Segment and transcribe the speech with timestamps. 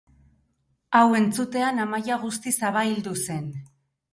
[0.99, 3.49] Hau entzutean Amaia guztiz abaildu zen.